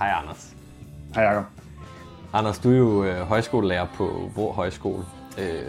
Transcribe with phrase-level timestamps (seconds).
[0.00, 0.56] Hej Anders.
[1.14, 1.44] Hej Jacob.
[2.32, 5.04] Anders, du er jo øh, højskolelærer på Vrå Højskole.
[5.38, 5.62] Øh,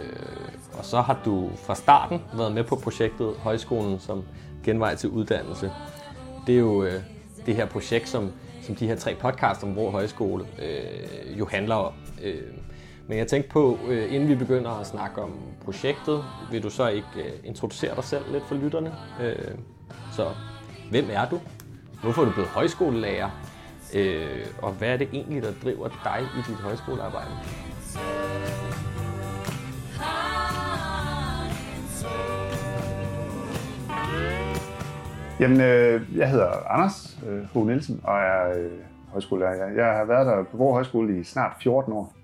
[0.78, 4.22] og så har du fra starten været med på projektet Højskolen som
[4.64, 5.72] genvej til uddannelse.
[6.46, 7.02] Det er jo øh,
[7.46, 8.30] det her projekt, som,
[8.62, 11.92] som de her tre podcasts om Vrå Højskole øh, jo handler om.
[12.22, 12.42] Øh,
[13.08, 15.32] men jeg tænkte på, øh, inden vi begynder at snakke om
[15.64, 18.92] projektet, vil du så ikke øh, introducere dig selv lidt for lytterne?
[19.20, 19.54] Øh,
[20.12, 20.26] så
[20.90, 21.40] hvem er du?
[22.02, 23.30] Hvorfor er du blevet højskolelærer?
[23.94, 27.30] Øh, og hvad er det egentlig, der driver dig i dit højskolearbejde?
[35.40, 37.66] Jamen, øh, jeg hedder Anders øh, H.
[37.66, 38.70] Nielsen og er øh,
[39.08, 39.66] højskolelærer.
[39.66, 42.14] Jeg, jeg har været der på Vrå Højskole i snart 14 år.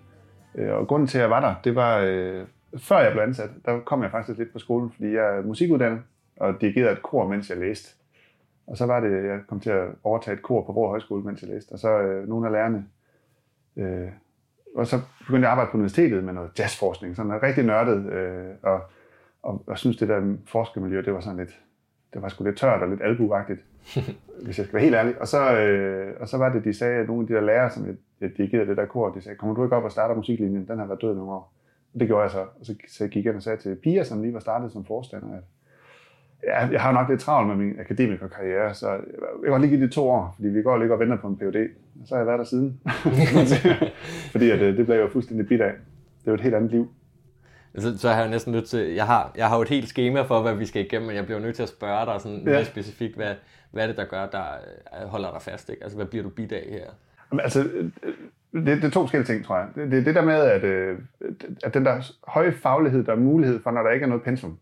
[0.55, 2.47] Øh, og grunden til, at jeg var der, det var, øh,
[2.79, 6.01] før jeg blev ansat, der kom jeg faktisk lidt på skolen, fordi jeg er musikuddannet
[6.37, 7.95] og dirigerede et kor, mens jeg læste.
[8.69, 11.43] Og så var det, jeg kom til at overtage et kor på Vrå Højskole, mens
[11.43, 11.73] jeg læste.
[11.73, 12.87] Og så øh, nogle af lærerne.
[13.77, 14.09] Øh,
[14.77, 18.13] og så begyndte jeg at arbejde på universitetet med noget jazzforskning, sådan noget rigtig nørdet.
[18.13, 18.81] Øh, og,
[19.43, 21.61] og, og synes det der forskermiljø, det var sådan lidt,
[22.13, 23.65] det var sgu lidt tørt og lidt albuagtigt,
[24.45, 25.21] hvis jeg skal være helt ærlig.
[25.21, 27.71] Og så, øh, og så var det, de sagde, at nogle af de der lærere,
[27.71, 30.15] som jeg, jeg dirigerede det der kor, de sagde, kommer du ikke op og starter
[30.15, 30.69] musiklinjen?
[30.69, 31.53] Den har været død nogle år.
[31.95, 32.41] Og det gjorde jeg så.
[32.41, 35.37] Og så, så gik jeg og sagde til Pia, som lige var startet som forstander,
[35.37, 35.43] at
[36.47, 39.01] jeg har nok lidt travlt med min akademikerkarriere, så jeg
[39.43, 41.37] kan godt lige give det to år, fordi vi går lige og venter på en
[41.37, 41.69] PhD.
[42.01, 42.81] Og så har jeg været der siden.
[44.33, 45.73] fordi at, øh, det blev jo fuldstændig bit af.
[46.21, 46.89] Det er jo et helt andet liv.
[47.79, 50.23] Så, så har jeg næsten nødt til, jeg har, jeg har jo et helt schema
[50.23, 52.45] for, hvad vi skal igennem, men jeg bliver nødt til at spørge dig sådan ja.
[52.45, 53.35] mere specifikt, hvad,
[53.71, 54.45] hvad er det, der gør, der
[55.03, 55.69] øh, holder dig fast?
[55.69, 55.83] Ikke?
[55.83, 56.85] Altså, hvad bliver du bit af her?
[57.33, 57.91] Jamen, altså, øh,
[58.53, 59.69] det, det er to forskellige ting, tror jeg.
[59.91, 60.65] Det er det der med, at,
[61.65, 64.59] at den der høje faglighed, der er mulighed for, når der ikke er noget pensum.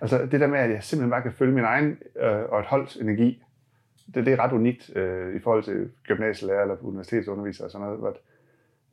[0.00, 2.66] Altså det der med, at jeg simpelthen bare kan følge min egen øh, og et
[2.66, 3.42] holds energi,
[4.14, 8.14] det, det er ret unikt øh, i forhold til gymnasielærer eller universitetsunderviser og sådan noget,
[8.14, 8.20] at,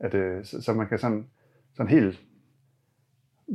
[0.06, 1.26] at, øh, så, så man kan sådan,
[1.74, 2.20] sådan helt,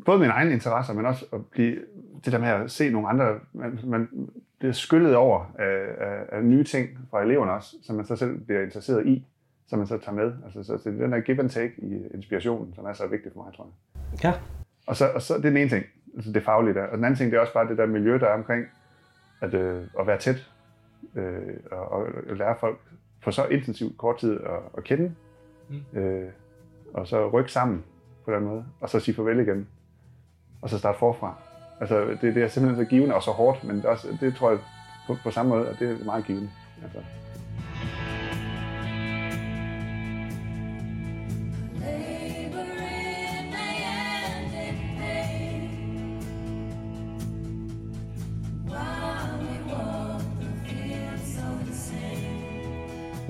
[0.06, 1.80] både min egen interesser, men også at blive,
[2.26, 6.44] det der med at se nogle andre, man, man bliver skyllet over af, af, af
[6.44, 9.28] nye ting fra eleverne også, som man så selv bliver interesseret i,
[9.68, 10.34] som man så tager med.
[10.46, 13.08] Altså, så, så det er den der give and take i inspirationen, som er så
[13.08, 14.24] vigtig for mig, tror jeg.
[14.24, 14.34] Ja.
[14.88, 15.86] Og så, og så det er den ene ting
[16.34, 16.84] det faglige der.
[16.84, 18.66] Og den anden ting, det er også bare det der miljø, der er omkring
[19.42, 20.52] at, øh, at være tæt
[21.16, 21.42] øh,
[21.72, 21.90] og,
[22.30, 22.80] og lære folk
[23.24, 25.16] på så intensivt kort tid at, at kende.
[25.70, 26.00] Mm.
[26.00, 26.30] Øh,
[26.94, 27.84] og så rykke sammen
[28.26, 29.68] på den måde, og så sige farvel igen.
[30.62, 31.36] Og så starte forfra.
[31.80, 34.50] Altså, det, det er simpelthen så givende og så hårdt, men det, også, det tror
[34.50, 34.60] jeg
[35.08, 36.50] på, på samme måde, at det er meget givende.
[36.84, 37.00] Altså.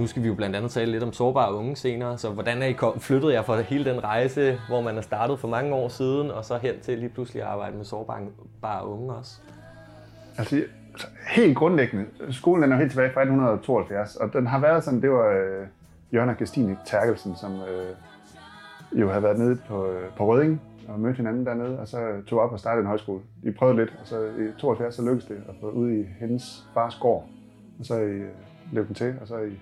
[0.02, 2.66] Nu skal vi jo blandt andet tale lidt om sårbare unge senere, så hvordan er
[2.66, 5.88] I kom, flyttet jer fra hele den rejse, hvor man er startet for mange år
[5.88, 9.32] siden, og så hen til lige pludselig at arbejde med sårbare unge også?
[10.38, 10.64] Altså,
[11.28, 15.12] helt grundlæggende, skolen er jo helt tilbage fra 1872, og den har været sådan, det
[15.12, 15.68] var øh,
[16.14, 17.96] Jørgen og Christine Terkelsen, som øh,
[19.02, 21.98] jo havde været nede på, øh, på Røding og mødte hinanden dernede, og så
[22.28, 23.22] tog op og startede en højskole.
[23.44, 26.68] De prøvede lidt, og så i 72 så lykkedes det at få ud i hendes
[26.74, 27.28] fars gård,
[27.80, 28.30] og så i, øh,
[28.72, 29.60] løb den til, og så i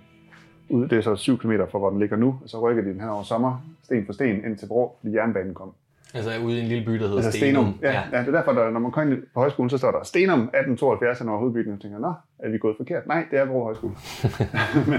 [0.70, 2.90] ud, det er så 7 km fra, hvor den ligger nu, og så rykker de
[2.90, 5.74] den her over sommer, sten for sten, ind til Vrå, fordi jernbanen kom.
[6.14, 7.66] Altså ude i en lille by, der hedder altså Stenum.
[7.66, 7.80] Stenum.
[7.82, 8.02] Ja, ja.
[8.12, 10.40] ja, det er derfor, der, når man kommer ind på højskolen, så står der Stenum
[10.40, 13.08] 1872, når hovedbygningen, og tænker, nå, er vi gået forkert?
[13.08, 13.94] Nej, det er Vrå Højskole.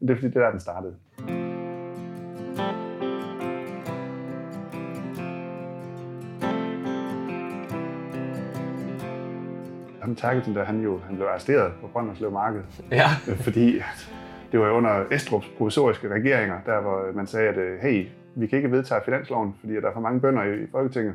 [0.00, 0.94] Men det er fordi, det er der, den startede.
[10.00, 12.60] Ham Terkelsen, der han jo han blev arresteret på Brønderslev Marked.
[12.90, 13.08] Ja.
[13.40, 13.80] Fordi
[14.52, 18.56] det var under Estrups provisoriske regeringer, der hvor man sagde, at øh, hey, vi kan
[18.56, 21.14] ikke vedtage finansloven, fordi der er for mange bønder i Folketinget.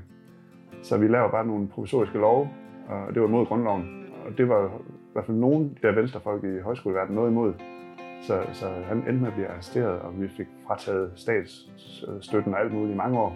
[0.84, 2.50] Så vi laver bare nogle provisoriske love,
[2.88, 4.06] og det var imod grundloven.
[4.26, 7.54] Og det var i hvert fald nogle der venstrefolk i højskoleverdenen noget imod.
[8.22, 12.74] Så, så han endte med at blive arresteret, og vi fik frataget statsstøtten og alt
[12.74, 13.36] muligt i mange år.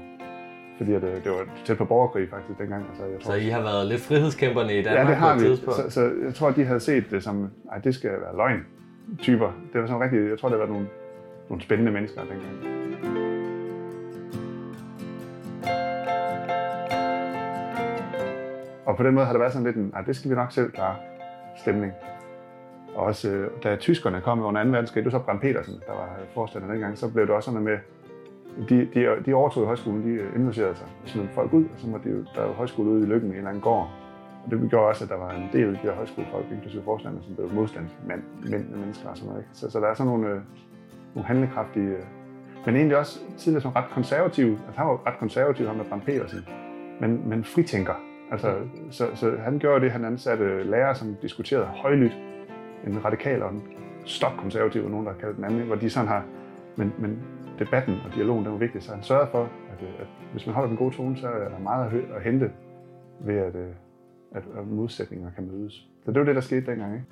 [0.77, 2.85] Fordi at, øh, det var tæt på borgerkrig faktisk dengang.
[2.89, 5.39] Altså, jeg tror, så I har været lidt frihedskæmperne i Danmark ja, det har på
[5.39, 5.49] et vi.
[5.49, 5.79] tidspunkt?
[5.79, 8.65] Så, så jeg tror, de havde set det som, at det skal være løgn
[9.19, 9.51] typer.
[9.73, 10.87] Det var sådan rigtig, jeg tror, det var nogle,
[11.49, 12.77] nogle spændende mennesker dengang.
[18.85, 20.71] Og på den måde har det været sådan lidt en, det skal vi nok selv
[20.71, 20.95] klare
[21.57, 21.93] stemning.
[22.95, 24.69] Og også øh, da tyskerne kom under 2.
[24.69, 27.51] verdenskrig, det var så Bram Petersen, der var øh, forstander dengang, så blev det også
[27.51, 27.77] sådan med,
[28.69, 31.87] de, de, de overtog højskolen, de øh, indlogerede sig Så smed folk ud, og så
[31.91, 33.89] var de, der var højskole ude i Lykken i en eller anden gård,
[34.49, 37.35] det gjorde også, at der var en del af de her højskolefolk, inklusive forstander, som
[37.35, 39.41] blev modstandsmænd, mænd, mennesker og sådan noget.
[39.41, 39.49] Ikke?
[39.53, 40.41] Så, så der er sådan nogle, øh,
[41.15, 42.03] nogle handlekraftige, øh,
[42.65, 44.47] men egentlig også tidligere som ret konservativ.
[44.67, 46.39] Altså han var ret konservativ, ham med Bram Petersen,
[47.01, 47.93] men, men fritænker.
[48.31, 48.55] Altså,
[48.91, 52.17] så, så han gjorde det, han ansatte lærere, som diskuterede højlydt,
[52.87, 53.63] en radikal og en
[54.05, 56.25] stokkonservativ, og nogen, der kaldte den anden, hvor de sådan har,
[56.75, 57.19] men, men
[57.59, 60.55] debatten og dialogen, den var vigtig, så han sørgede for, at, øh, at hvis man
[60.55, 62.51] holder den gode tone, så er der meget at, hø- at hente
[63.19, 63.67] ved, at, øh,
[64.35, 65.73] at, at modsætninger kan mødes.
[66.05, 67.05] Så det var det, der skete dengang, ikke?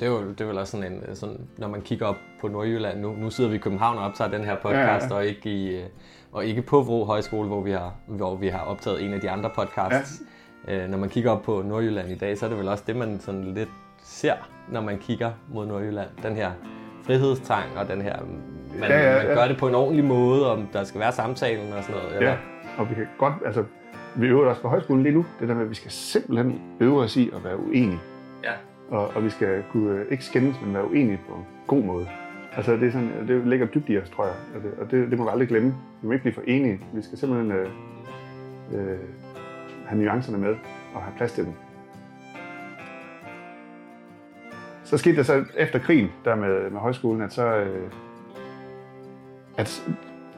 [0.00, 2.48] Det er jo det er vel også sådan en, sådan, når man kigger op på
[2.48, 5.14] Nordjylland, nu, nu sidder vi i København og optager den her podcast, ja, ja.
[5.14, 5.86] og ikke i, øh,
[6.32, 9.30] og ikke på Vro Højskole, hvor vi har, hvor vi har optaget en af de
[9.30, 10.22] andre podcasts.
[10.68, 10.84] Ja.
[10.84, 12.96] Øh, når man kigger op på Nordjylland i dag, så er det vel også det,
[12.96, 13.68] man sådan lidt
[14.02, 14.34] ser,
[14.72, 16.08] når man kigger mod Nordjylland.
[16.22, 16.52] Den her
[17.02, 18.16] frihedstrang og den her,
[18.80, 19.26] man, ja, ja, ja.
[19.26, 22.16] man gør det på en ordentlig måde, om der skal være samtalen og sådan noget.
[22.16, 22.30] Eller?
[22.30, 22.36] Ja,
[22.78, 23.64] og vi kan godt, altså,
[24.16, 27.00] vi øver os på højskolen lige nu, det der med, at vi skal simpelthen øve
[27.00, 28.00] os i at være uenige.
[28.44, 28.52] Ja.
[28.88, 32.08] Og, og vi skal kunne, ikke skændes, men være uenige på en god måde.
[32.56, 34.34] Altså, det, er sådan, det ligger dybt i os, tror jeg.
[34.54, 35.74] Og det, og det, det må vi aldrig glemme.
[36.02, 36.80] Vi må ikke blive for enige.
[36.94, 37.68] Vi skal simpelthen øh,
[38.72, 38.98] øh,
[39.86, 40.56] have nuancerne med
[40.94, 41.52] og have plads til dem.
[44.84, 47.56] Så skete det så efter krigen der med, med højskolen, at så...
[47.56, 47.90] Øh,
[49.56, 49.88] at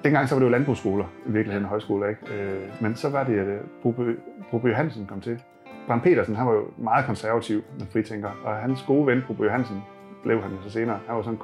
[0.04, 2.34] dengang så var det jo landbrugsskoler, i virkeligheden højskoler, ikke?
[2.34, 4.14] Øh, men så var det, at øh,
[4.50, 5.42] Broby Hansen kom til.
[5.86, 9.82] Bram Petersen, han var jo meget konservativ med fritænker, og hans gode ven, Broby Hansen,
[10.22, 10.98] blev han jo så senere.
[11.06, 11.38] Han var, sådan,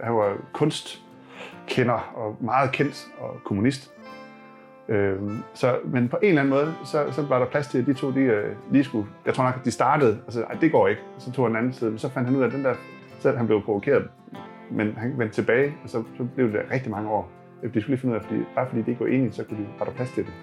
[0.00, 3.90] han var kunstkender og meget kendt og kommunist.
[4.88, 5.18] Øh,
[5.54, 7.94] så, men på en eller anden måde, så, så var der plads til, at de
[7.94, 9.06] to de, øh, lige skulle...
[9.26, 11.02] Jeg tror nok, at de startede, altså, ej, det går ikke.
[11.18, 12.74] Så tog han en anden side, men så fandt han ud af, at den der,
[13.18, 14.08] så han blev provokeret.
[14.70, 17.30] Men han vendte tilbage, og så, så blev det rigtig mange år.
[17.62, 19.62] Det skulle lige finde ud af, fordi, bare fordi det ikke var enigt, så kunne
[19.62, 20.34] de, var der plads til det.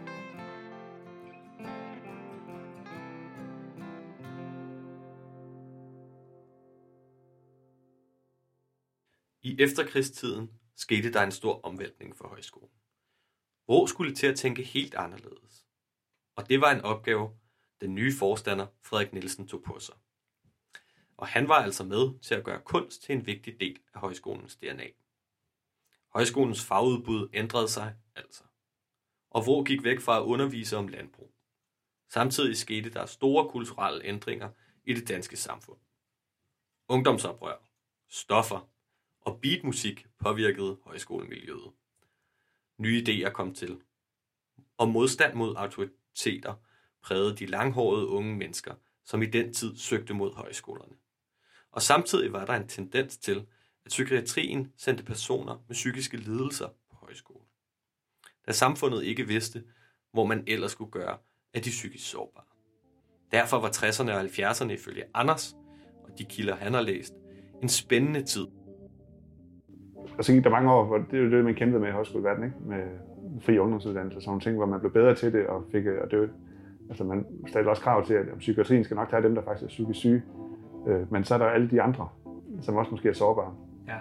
[9.41, 12.69] I efterkrigstiden skete der en stor omvæltning for højskolen.
[13.67, 15.65] Vrå skulle til at tænke helt anderledes.
[16.35, 17.29] Og det var en opgave,
[17.81, 19.95] den nye forstander Frederik Nielsen tog på sig.
[21.17, 24.55] Og han var altså med til at gøre kunst til en vigtig del af højskolens
[24.55, 24.85] DNA.
[26.15, 28.43] Højskolens fagudbud ændrede sig altså.
[29.29, 31.33] Og hvor gik væk fra at undervise om landbrug.
[32.09, 34.49] Samtidig skete der store kulturelle ændringer
[34.83, 35.77] i det danske samfund.
[36.87, 37.55] Ungdomsoprør,
[38.09, 38.69] stoffer
[39.21, 41.71] og beatmusik påvirkede højskolemiljøet.
[42.77, 43.81] Nye idéer kom til,
[44.77, 46.53] og modstand mod autoriteter
[47.01, 50.95] prægede de langhårede unge mennesker, som i den tid søgte mod højskolerne.
[51.71, 53.47] Og samtidig var der en tendens til,
[53.85, 57.45] at psykiatrien sendte personer med psykiske lidelser på højskole.
[58.47, 59.63] Da samfundet ikke vidste,
[60.13, 61.17] hvor man ellers skulle gøre
[61.53, 62.43] af de psykisk sårbare.
[63.31, 65.55] Derfor var 60'erne og 70'erne ifølge Anders
[66.03, 67.13] og de kilder, han har læst,
[67.61, 68.47] en spændende tid
[70.17, 71.91] og så gik der mange år, hvor det er jo det, man kæmpede med i
[71.91, 72.59] højskoleverdenen, ikke?
[72.67, 72.83] med
[73.41, 76.11] fri ungdomsuddannelse og sådan nogle ting, hvor man blev bedre til det, og fik, og
[76.11, 76.29] det,
[76.89, 79.67] altså man stillede også krav til, at psykiatrien skal nok tage dem, der faktisk er
[79.67, 80.23] psykisk syge.
[80.87, 82.07] Øh, men så er der alle de andre,
[82.61, 83.55] som også måske er sårbare.
[83.87, 83.93] Ja.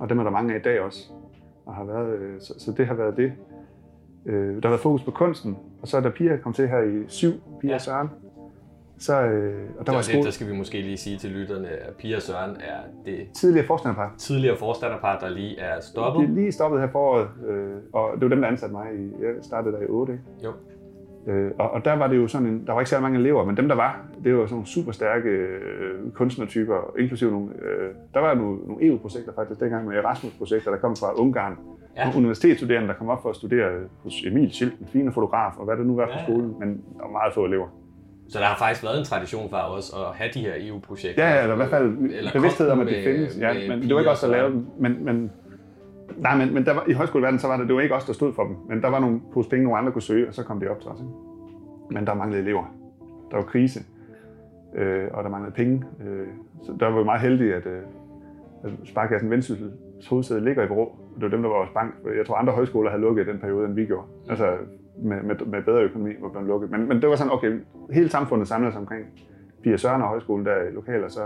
[0.00, 1.10] Og dem er der mange af i dag også.
[1.66, 3.32] Og har været, øh, så, så det har været det.
[4.26, 6.82] Øh, der har været fokus på kunsten, og så er der Pia kom til her
[6.82, 7.78] i syv, Pia ja.
[7.78, 8.08] Søren,
[8.98, 10.16] så, øh, og der det var, skole...
[10.16, 13.66] det, der skal vi måske lige sige til lytterne, at Pia Søren er det tidligere
[13.66, 14.14] forstanderpar.
[14.18, 16.28] Tidligere forstanderpar, der lige er stoppet.
[16.28, 18.86] De er lige stoppet her foråret, øh, og det var dem, der ansatte mig.
[18.94, 20.24] I, jeg startede der i 8, ikke?
[20.44, 20.52] Jo.
[21.26, 23.44] Øh, og, og, der var det jo sådan en, der var ikke så mange elever,
[23.44, 27.90] men dem der var, det var sådan nogle super stærke øh, kunstnertyper, inklusive nogle, øh,
[28.14, 31.58] der var nogle, nogle EU-projekter faktisk dengang med Erasmus-projekter, der kom fra Ungarn.
[31.96, 32.04] Ja.
[32.04, 33.70] Nogle universitetsstuderende, der kom op for at studere
[34.02, 36.22] hos Emil Schild, en fine fotograf, og hvad det nu var på ja.
[36.22, 37.66] skolen, men der var meget få elever.
[38.28, 41.28] Så der har faktisk været en tradition for os at have de her EU-projekter.
[41.28, 43.38] Ja, ja, eller i hvert fald bevidsthed om, at det findes.
[43.38, 44.66] Ja, men det var ikke der lavede dem.
[44.78, 45.30] Men, men,
[46.18, 48.12] nej, men, men der var, i højskoleverdenen, så var det, det var ikke os, der
[48.12, 48.56] stod for dem.
[48.68, 50.80] Men der var nogle pose penge, nogle andre kunne søge, og så kom det op
[50.80, 51.00] til os.
[51.00, 51.12] Ikke?
[51.90, 52.64] Men der manglede elever.
[53.30, 53.80] Der var krise,
[54.74, 55.84] øh, og der manglede penge.
[56.06, 56.26] Øh,
[56.62, 57.82] så der var vi meget heldige, at, øh,
[58.64, 59.72] at Sparkassen Vendsyssel
[60.10, 60.96] hovedsæde ligger i Vrå.
[61.14, 61.94] Det var dem, der var vores bank.
[62.16, 64.06] Jeg tror, andre højskoler havde lukket i den periode, end vi gjorde.
[64.28, 64.56] Altså,
[65.02, 66.70] med, med, med bedre økonomi var blevet lukket.
[66.70, 69.06] Men, men det var sådan, okay, hele samfundet samlede sig omkring
[69.62, 71.20] Pia Søren og højskolen der i lokaler, så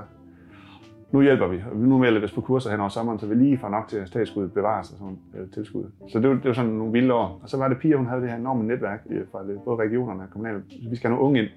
[1.13, 3.35] nu hjælper vi, og nu melder vi os på kurser hen over sommeren, så vi
[3.35, 5.85] lige får nok til at statsskuddet bevares og sådan øh, tilskud.
[6.09, 7.41] Så det var, det var sådan nogle vilde år.
[7.43, 10.23] Og så var det Pia, hun havde det her enorme netværk øh, fra både regionerne
[10.23, 10.63] og kommunale.
[10.91, 11.51] Vi skal have nogle unge ind.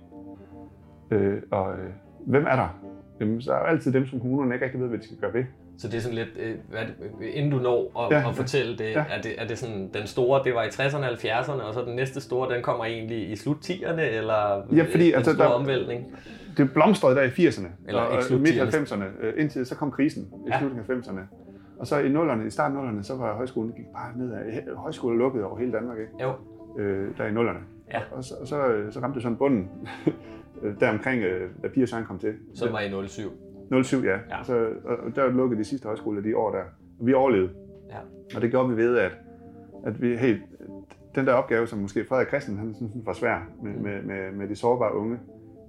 [1.11, 1.89] Øh, og øh,
[2.25, 2.79] hvem er der?
[3.19, 5.33] Jamen, så er jo altid dem, som kommunerne ikke rigtig ved, hvad de skal gøre
[5.33, 5.43] ved.
[5.79, 8.77] Så det er sådan lidt, øh, hvad det, inden du når at, Ja, at fortælle
[8.77, 9.03] det, ja.
[9.09, 11.81] er det, er det sådan, den store, det var i 60'erne og 70'erne, og så
[11.85, 15.45] den næste store, den kommer egentlig i slut 10'erne, eller Ja, fordi, den altså, store
[15.47, 16.15] der- omvæltning?
[16.57, 18.77] Det blomstrede der i 80'erne, Eller og slut midt 80'erne.
[18.77, 20.59] 90'erne, øh, indtil så kom krisen i Ja.
[20.59, 21.19] slutningen af 90'erne.
[21.79, 24.75] Og så i nullerne, i starten af nullerne, så var højskolen gik bare nedad.
[24.75, 26.11] Højskolen lukkede over hele Danmark, ikke?
[26.21, 26.31] Jo,
[26.79, 27.59] Øh, der i nullerne.
[27.93, 27.99] Ja.
[28.11, 29.69] Og så, og så, øh, så ramte det sådan bunden,
[30.63, 32.33] øh, der omkring, øh, da Pia Søren kom til.
[32.55, 33.31] som var i 07.
[33.83, 34.11] 07, ja.
[34.11, 34.43] Ja.
[34.43, 36.63] Så, og der lukkede de sidste højskoler de år der.
[36.99, 37.51] Og vi overlevede.
[37.89, 37.97] Ja.
[38.35, 39.17] Og det gjorde vi ved, at,
[39.85, 40.41] at vi helt,
[41.15, 44.47] den der opgave, som måske Frederik Christen han synes var svær med, med, med, med
[44.47, 45.19] de sårbare unge,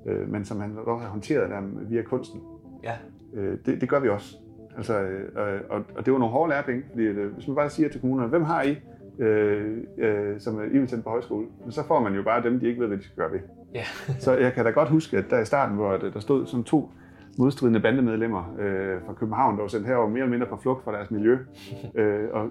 [0.06, 2.40] øh, men som han dog har håndteret der via kunsten,
[2.82, 2.96] Ja,
[3.34, 4.36] øh, det, det gør vi også.
[4.76, 7.88] Altså, øh, og, og det var nogle hårde lærepenge, fordi øh, hvis man bare siger
[7.88, 8.76] til kommunerne, hvem har I,
[9.18, 12.68] øh, øh, som I vil sende på højskole, så får man jo bare dem, de
[12.68, 13.40] ikke ved, hvad de skal gøre ved.
[13.74, 13.84] ja.
[14.18, 16.64] Så jeg kan da godt huske, at der i starten, hvor der der stod sådan
[16.64, 16.90] to
[17.38, 20.92] modstridende bandemedlemmer øh, fra København, der var sendt herover mere eller mindre på flugt fra
[20.92, 21.38] deres miljø.
[22.00, 22.50] øh, og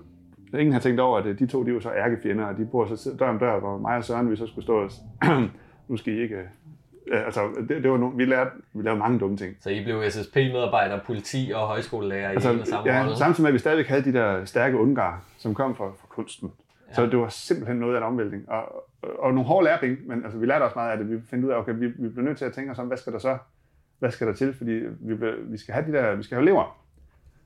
[0.53, 2.86] ingen har tænkt over, at øh, de to de var så ærkefjender, og de bor
[2.86, 4.91] så dør om dør, hvor mig og Søren vi så skulle stå og
[5.88, 6.36] nu skal I ikke...
[6.36, 6.43] Øh,
[7.12, 9.55] ja, altså, det, det var no, vi, lærte, vi lavede mange dumme ting.
[9.62, 13.17] Så I blev SSP-medarbejder, politi og højskolelærer Altså, i en og samme ja, rolle?
[13.17, 16.51] samtidig med, at vi stadigvæk havde de der stærke undgar, som kom fra, fra kunsten.
[16.89, 16.93] Ja.
[16.93, 18.50] Så det var simpelthen noget af en omvæltning.
[18.50, 21.09] Og, og, og nogle hårde lærepenge, men altså, vi lærte også meget af det.
[21.09, 22.98] Vi fandt ud af, okay, vi, vi bliver nødt til at tænke os om, hvad
[22.98, 23.38] skal der så
[23.99, 24.53] hvad skal der til?
[24.53, 26.79] Fordi vi, vi skal have de der, vi skal have elever.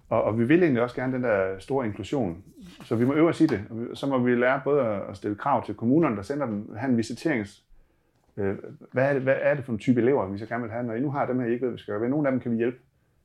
[0.10, 2.44] Og, og vi vil egentlig også gerne den der store inklusion.
[2.84, 3.62] Så vi må øve os i det.
[3.92, 6.92] Og så må vi lære både at stille krav til kommunerne, der sender den, have
[6.92, 7.64] en visiterings...
[8.38, 8.56] Øh,
[8.92, 10.84] hvad, er det, hvad er det for en type elever, vi så gerne vil have?
[10.84, 12.10] Når I nu har dem her, I ikke ved, hvad vi skal gøre ved.
[12.10, 12.78] Nogle af dem kan vi hjælpe,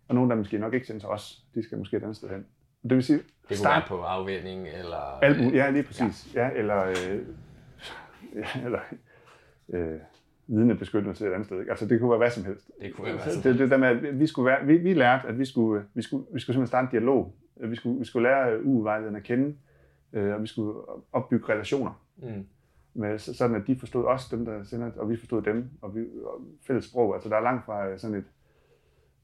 [0.09, 1.43] og nogle af dem skal I nok ikke sende til os.
[1.55, 2.47] De skal måske et andet sted hen.
[2.83, 5.19] Det vil sige, Det kunne start på afvænding, eller...
[5.23, 5.57] alt muligt.
[5.57, 6.35] Ja, lige præcis.
[6.35, 7.21] Ja, ja eller, øh,
[8.35, 8.81] ja, eller
[9.69, 9.99] øh,
[10.49, 11.59] vidnebeskyttelse et andet sted.
[11.61, 11.71] Ikke?
[11.71, 12.71] Altså, det kunne være hvad som helst.
[12.83, 14.77] Det kunne være hvad Så som det, det der med, at vi, skulle være, vi,
[14.77, 17.35] vi lærte, at vi skulle, vi skulle, vi skulle simpelthen starte en dialog.
[17.57, 19.55] Vi skulle, vi skulle lære ugevejlederne at kende,
[20.13, 20.81] øh, og vi skulle
[21.13, 22.03] opbygge relationer.
[22.17, 22.47] Mm.
[22.95, 25.95] Med, så- sådan at de forstod os, dem der sender, og vi forstod dem, og
[25.97, 27.15] vi og fælles sprog.
[27.15, 28.25] Altså der er langt fra øh, sådan et,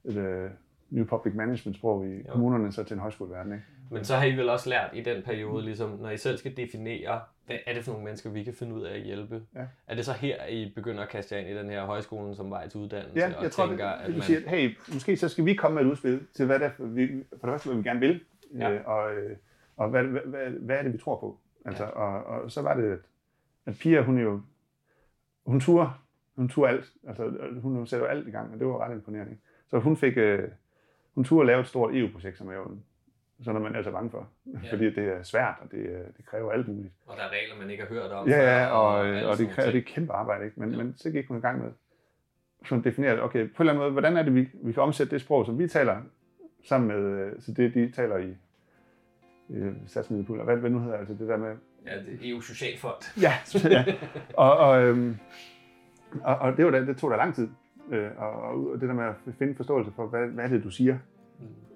[0.05, 0.51] et uh,
[0.91, 2.23] new public management sprog i Jo.
[2.33, 3.53] kommunerne så til en højskoleverden.
[3.53, 3.65] Ikke?
[3.91, 6.57] Men så har I vel også lært i den periode, ligesom, når I selv skal
[6.57, 9.43] definere, hvad er det for nogle mennesker, vi kan finde ud af at hjælpe?
[9.55, 9.67] Ja.
[9.87, 12.51] Er det så her, I begynder at kaste jer ind i den her højskolen som
[12.51, 13.19] vej til uddannelse?
[13.21, 14.23] Ja, og jeg tror, tænker, det, at man...
[14.23, 16.71] sige, at hey, måske så skal vi komme med et udspil til, hvad det er,
[16.77, 17.09] for, vi,
[17.41, 18.21] for det første, hvad vi gerne vil,
[18.59, 18.71] Ja.
[18.73, 19.37] øh, og, øh,
[19.77, 21.39] og hvad, hvad, hvad, hvad er det, vi tror på.
[21.65, 21.89] Altså, Ja.
[21.91, 22.99] og, og så var det, at,
[23.67, 24.41] at Pia, hun jo,
[25.47, 25.91] hun turde,
[26.37, 27.31] hun turde alt, altså
[27.63, 29.37] hun satte jo alt i gang, og det var ret imponerende.
[29.69, 30.49] Så hun fik, øh,
[31.15, 32.77] hun turde lave et stort EU-projekt, som er jo
[33.41, 34.73] sådan noget, man er så bange for, Ja.
[34.73, 36.95] fordi det er svært, og det, det kræver alt muligt.
[37.07, 38.29] Og der er regler, man ikke har hørt om.
[38.29, 40.61] Ja, ja, og, og, og det kræver det er kæmpe arbejde, ikke?
[40.61, 40.77] Men, Ja.
[40.77, 41.71] men så gik hun i gang med
[42.65, 45.11] sådan definere, okay, på en eller anden måde, hvordan er det, vi, vi kan omsætte
[45.11, 45.97] det sprog, som vi taler
[46.65, 48.37] sammen med, øh, så det de taler i
[49.51, 51.57] øh, satsmiddelpuljer, hvad, hvad nu hedder altså det der med.
[51.87, 53.21] Ja, det er EU Socialfond.
[53.23, 53.33] ja,
[53.71, 53.85] ja.
[54.45, 55.17] og, og, øhm,
[56.23, 57.49] og, og det, var da, det tog da lang tid,
[57.91, 58.33] øh, og,
[58.71, 60.99] og det der med at finde forståelse for, hvad, hvad er det, du siger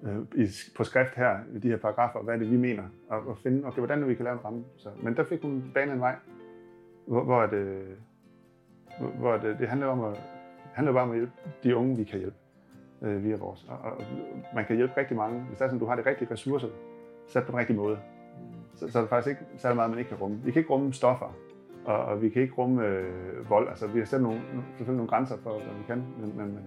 [0.03, 3.27] øh, i, på skrift her, i de her paragrafer, hvad er det, vi mener, og,
[3.27, 4.63] og finde, okay, hvordan nu vi kan lave en ramme.
[4.77, 6.15] Så, men der fik hun banet en vej,
[7.07, 7.85] hvor, hvor, det,
[9.19, 10.21] hvor, det, det handler om at,
[10.73, 12.37] handler bare om at hjælpe de unge, vi kan hjælpe
[13.01, 13.65] øh, via vores.
[13.69, 14.01] Og, og,
[14.55, 16.67] man kan hjælpe rigtig mange, hvis det er sådan, du har de rigtige ressourcer
[17.27, 17.99] sat på den rigtige måde.
[18.75, 20.37] Så, så er det faktisk ikke særlig meget, man ikke kan rumme.
[20.43, 21.35] Vi kan ikke rumme stoffer,
[21.85, 23.69] og, og vi kan ikke rumme øh, vold.
[23.69, 24.41] Altså, vi har selv nogle,
[24.77, 26.63] selvfølgelig nogle grænser for, hvad vi kan, men, men, men,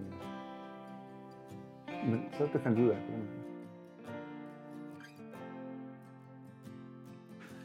[2.09, 2.97] men så det fandt ud af.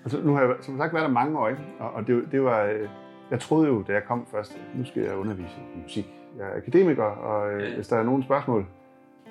[0.05, 1.63] Altså, nu har jeg som sagt været der mange år, ikke?
[1.79, 2.89] og, og det, det var, øh,
[3.31, 6.07] jeg troede jo, da jeg kom først, nu skal jeg undervise i musik.
[6.39, 8.67] Jeg er akademiker, og øh, hvis der er nogle spørgsmål,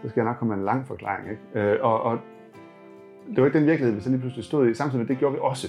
[0.02, 1.30] så skal jeg nok komme med en lang forklaring.
[1.30, 1.72] Ikke?
[1.72, 2.20] Øh, og, og
[3.28, 4.74] det var ikke den virkelighed, vi så lige pludselig stod i.
[4.74, 5.68] Samtidig med det gjorde vi også.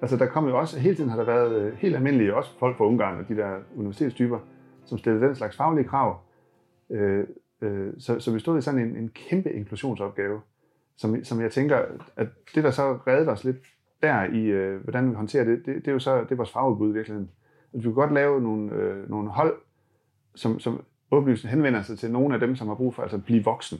[0.00, 2.76] Altså der kom jo også, hele tiden har der været øh, helt almindelige, også folk
[2.76, 4.38] fra Ungarn og de der universitetstyper,
[4.84, 6.20] som stillede den slags faglige krav.
[6.90, 7.24] Øh,
[7.62, 10.40] øh, så, så vi stod i sådan en, en kæmpe inklusionsopgave,
[10.96, 11.82] som, som jeg tænker,
[12.16, 13.56] at det der så reddede os lidt
[14.02, 16.52] der i, øh, hvordan vi håndterer det, det, det er jo så det er vores
[16.52, 17.30] fagudbud i virkeligheden.
[17.74, 19.54] At vi kunne godt lave nogle, øh, nogle hold,
[20.34, 23.24] som, som åbenlyst henvender sig til nogle af dem, som har brug for altså at
[23.24, 23.78] blive voksen.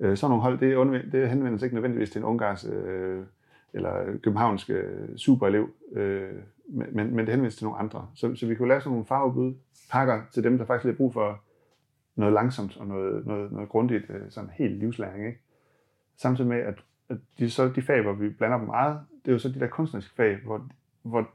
[0.00, 3.22] Øh, sådan nogle hold, det, undv- det henvender sig ikke nødvendigvis til en ungars øh,
[3.72, 6.32] eller københavnsk øh, superelev, øh,
[6.68, 8.06] men, men men det henvender sig til nogle andre.
[8.14, 9.54] Så, så vi kunne lave sådan nogle fagudbud,
[9.90, 11.40] pakker til dem, der faktisk har brug for
[12.18, 15.26] noget langsomt og noget, noget, noget grundigt, øh, sådan helt livslæring.
[15.26, 15.40] Ikke?
[16.16, 19.32] Samtidig med, at, at de, så de fag, hvor vi blander dem meget, det er
[19.32, 20.68] jo så de der kunstneriske fag, hvor,
[21.02, 21.30] hvor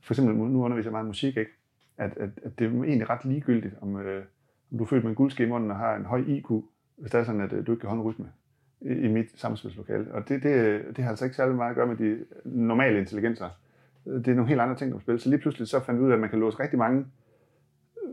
[0.00, 1.50] for eksempel, nu underviser jeg meget musik, ikke?
[1.96, 4.24] At, at, at det er egentlig ret ligegyldigt, om, øh,
[4.72, 6.46] om du er født med en guldske i munden og har en høj IQ,
[6.96, 8.32] hvis det er sådan, at øh, du ikke kan holde rytme.
[8.80, 10.14] i, i mit samspilslokale.
[10.14, 13.48] Og det, det, det har altså ikke særlig meget at gøre med de normale intelligenser.
[14.04, 15.18] Det er nogle helt andre ting, der spiller.
[15.18, 17.06] Så lige pludselig så fandt vi ud af, at man kan låse rigtig mange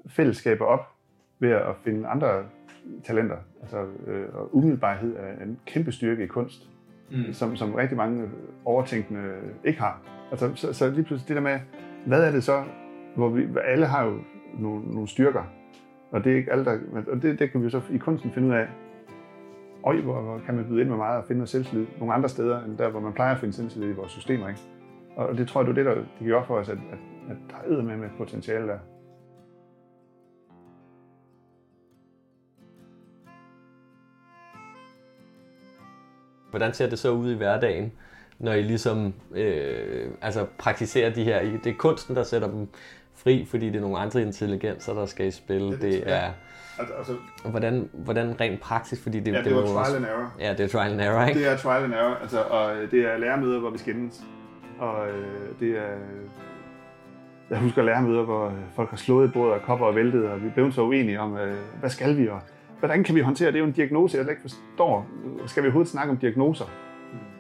[0.08, 0.97] fællesskaber op
[1.40, 2.44] ved at finde andre
[3.04, 3.38] talenter.
[3.62, 6.70] Altså, øh, og umiddelbarhed er en kæmpe styrke i kunst,
[7.12, 7.34] mm.
[7.34, 8.30] som, som rigtig mange
[8.66, 10.02] overtænkende ikke har.
[10.32, 11.60] Altså, så, så lige pludselig det der med,
[12.06, 12.64] hvad er det så,
[13.16, 14.20] hvor vi alle har jo
[14.60, 15.44] nogle, nogle styrker,
[16.12, 18.48] og det er ikke alle, der, og det, det kan vi så i kunsten finde
[18.48, 18.68] ud af,
[19.86, 22.30] Øj, hvor, hvor kan man byde ind med meget og finde noget selvtillid nogle andre
[22.30, 24.48] steder, end der, hvor man plejer at finde selvtillid i vores systemer.
[24.48, 24.62] Ikke?
[25.16, 26.98] Og det tror jeg, det er det, der det giver op for os, at, at,
[27.30, 28.78] at der er med med potentiale der.
[36.58, 37.92] Hvordan ser det så ud i hverdagen,
[38.40, 41.42] når I ligesom øh, altså praktiserer de her?
[41.64, 42.68] Det er kunsten, der sætter dem
[43.16, 45.62] fri, fordi det er nogle andre intelligenser, der skal i spil.
[45.62, 46.32] Det, det er,
[46.80, 47.14] altså, altså,
[47.46, 50.34] hvordan, hvordan rent praktisk, fordi det, ja, det, det er trial også, and error.
[50.40, 51.40] Ja, det er trial and error, ikke?
[51.40, 54.22] Det er trial and error, altså, og det er lærermøder, hvor vi skændes.
[54.80, 55.96] Og øh, det er...
[57.50, 60.50] Jeg husker lærermøder, hvor folk har slået i bordet og kopper og væltet, og vi
[60.50, 62.40] blev så uenige om, øh, hvad skal vi, og
[62.80, 63.54] hvordan kan vi håndtere det?
[63.54, 65.08] Det er jo en diagnose, jeg ikke forstår.
[65.46, 66.66] Skal vi overhovedet snakke om diagnoser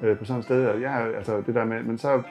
[0.01, 0.08] mm.
[0.08, 0.67] øh, på sådan et sted?
[0.67, 2.22] Og jeg, altså det der med, men så,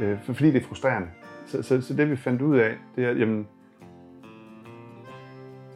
[0.00, 1.08] øh, fordi det er frustrerende.
[1.46, 3.48] Så, så, så det vi fandt ud af, det er, jamen,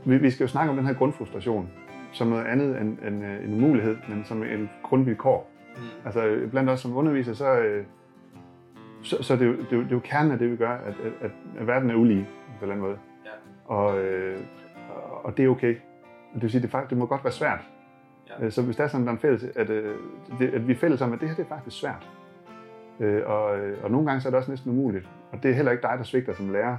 [0.04, 1.70] vi, vi skal jo snakke om den her grundfrustration
[2.12, 5.50] som noget andet end, end øh, en mulighed, men som en grundvilkår.
[5.76, 5.82] Mm.
[6.04, 7.84] Altså blandt os som underviser, så, øh,
[9.02, 10.56] så, så det, er jo, det, er jo, det er jo kernen af det, vi
[10.56, 12.98] gør, at, at, at verden er ulige på en eller anden måde.
[13.24, 13.74] Ja.
[13.74, 14.38] Og, øh,
[15.24, 15.76] og det er okay.
[16.34, 17.60] Det vil sige, det, faktisk, det må godt være svært.
[18.28, 18.44] Ja.
[18.44, 20.76] Øh, så hvis der er sådan, der er en fælles, at, det, at vi er
[20.76, 22.08] fælles om, at det her det er faktisk svært.
[23.26, 23.44] Og,
[23.82, 25.08] og nogle gange så er det også næsten umuligt.
[25.32, 26.76] Og det er heller ikke dig, der svigter som lærer.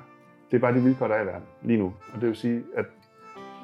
[0.52, 1.94] Det er bare de vilkår, der er i verden lige nu.
[2.14, 2.86] Og det vil sige, at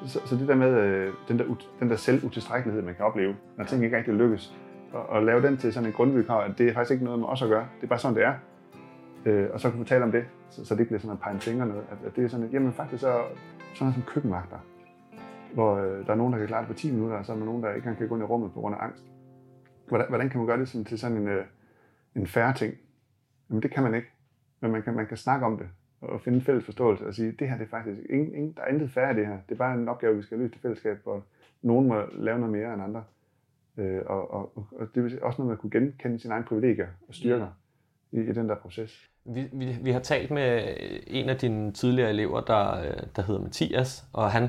[0.06, 1.44] så, så det der med øh, den der,
[1.80, 4.54] den der selvutilstrækkelighed, man kan opleve, når ting ikke rigtig lykkes,
[4.92, 7.28] og, og lave den til sådan en grundvilkår, at det er faktisk ikke noget med
[7.28, 7.66] os at gøre.
[7.76, 8.34] Det er bare sådan, det er.
[9.24, 11.38] Øh, og så kan vi tale om det, så, så det bliver sådan en pege
[11.38, 11.82] finger noget.
[11.90, 13.12] At, at det er sådan, at jamen faktisk så
[13.74, 14.56] sådan noget som køkkenvagter,
[15.54, 17.36] hvor øh, der er nogen, der kan klare det på 10 minutter, og så er
[17.36, 19.04] der nogen, der ikke engang kan gå ind i rummet på grund af angst.
[19.88, 21.44] Hvordan, hvordan kan man gøre det sådan, til sådan en, øh,
[22.16, 22.74] en færre ting?
[23.50, 24.08] Jamen det kan man ikke.
[24.60, 25.66] Men man kan, man kan snakke om det,
[26.00, 28.62] og finde en fælles forståelse og sige, det her det er faktisk, ingen, ingen, der
[28.62, 29.38] er intet færre i det her.
[29.48, 31.24] Det er bare en opgave, vi skal løse i fællesskab, hvor
[31.62, 33.04] nogen må lave noget mere end andre.
[33.76, 36.86] Øh, og, og, og det vil også noget med at kunne genkende sine egne privilegier
[37.08, 37.48] og styrker
[38.12, 39.10] i, i den der proces.
[39.24, 40.74] Vi, vi, vi har talt med
[41.06, 44.48] en af dine tidligere elever, der, øh, der hedder Mathias, og han,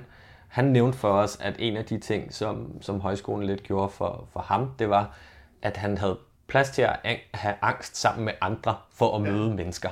[0.53, 4.27] han nævnte for os, at en af de ting, som, som højskolen lidt gjorde for,
[4.33, 5.17] for ham, det var,
[5.61, 6.99] at han havde plads til at
[7.33, 9.55] have angst sammen med andre for at møde ja.
[9.55, 9.89] mennesker.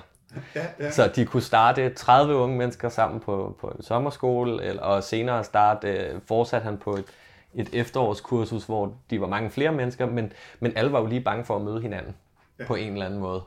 [0.55, 0.91] Ja, ja.
[0.91, 5.43] Så de kunne starte 30 unge mennesker sammen på, på en sommerskole, eller, og senere
[5.43, 7.05] starte, øh, fortsatte han på et,
[7.53, 11.45] et efterårskursus, hvor de var mange flere mennesker, men, men alle var jo lige bange
[11.45, 12.15] for at møde hinanden
[12.59, 12.65] ja.
[12.65, 13.41] på en eller anden måde.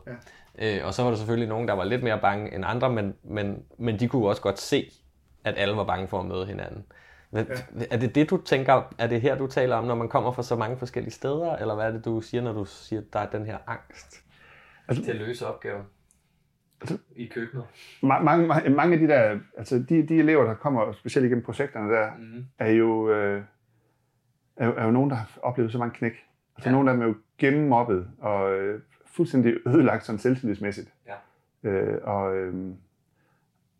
[0.59, 0.77] Ja.
[0.79, 3.14] Øh, og så var der selvfølgelig nogen, der var lidt mere bange end andre, men,
[3.22, 4.90] men, men de kunne også godt se,
[5.44, 6.85] at alle var bange for at møde hinanden.
[7.35, 7.85] Men, ja.
[7.90, 10.42] Er det det, du tænker, er det her, du taler om, når man kommer fra
[10.42, 13.18] så mange forskellige steder, eller hvad er det, du siger, når du siger, at der
[13.18, 14.25] er den her angst
[14.88, 15.83] altså, til at løse opgaven?
[16.81, 17.64] Altså, I køkkenet?
[18.03, 21.92] Mange, mange, mange af de der, altså de, de elever, der kommer specielt igennem projekterne
[21.92, 22.44] der, mm.
[22.59, 23.42] er, jo, øh,
[24.57, 26.12] er, er jo nogen, der har oplevet så mange knæk.
[26.57, 26.73] Altså ja.
[26.73, 30.92] nogle af dem er jo gennemmobbet og øh, fuldstændig ødelagt sådan selvtillidsmæssigt.
[31.07, 31.70] Ja.
[31.70, 32.75] Øh, og, øh,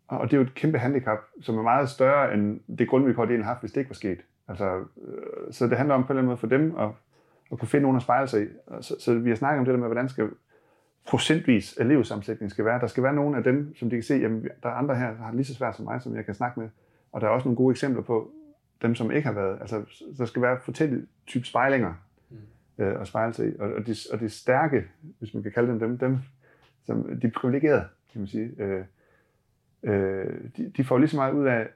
[0.09, 3.37] og det er jo et kæmpe handicap, som er meget større end det grundvilkår, det
[3.37, 4.19] har haft, hvis det ikke var sket.
[4.49, 6.89] Altså, øh, så det handler om på en eller anden måde for dem at,
[7.53, 8.47] at kunne finde nogen at spejle sig i.
[8.81, 10.31] Så, så vi har snakket om det der med, hvordan skal
[11.07, 12.81] procentvis elevsammensætning skal være.
[12.81, 15.07] Der skal være nogle af dem, som de kan se, jamen, der er andre her,
[15.07, 16.69] der har lige så svært som mig, som jeg kan snakke med.
[17.13, 18.31] Og der er også nogle gode eksempler på
[18.83, 19.59] dem, som ikke har været.
[19.61, 19.85] Altså,
[20.19, 21.95] der skal være forskellige type spejlinger
[22.31, 22.37] mm.
[22.79, 23.53] øh, at spejle sig i.
[23.59, 24.85] Og, og, de, og de stærke,
[25.19, 26.19] hvis man kan kalde dem dem, dem
[26.87, 28.85] som de privilegerede, kan man sige, øh,
[29.85, 31.69] øh, de, de får lige så meget ud af,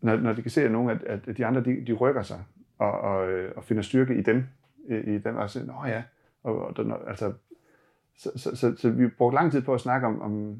[0.00, 2.44] når, når de kan se, at nogle af at de andre, de, de rykker sig
[2.78, 4.44] og, og, øh, og finder styrke i dem,
[4.88, 6.02] i, i dem, og siger, nå ja,
[6.42, 7.32] og, og, altså
[8.16, 10.58] så, så, så, så vi brugte lang tid på at snakke om, om